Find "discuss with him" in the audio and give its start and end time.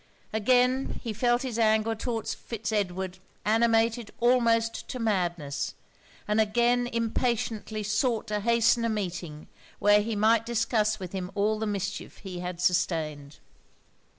10.43-11.29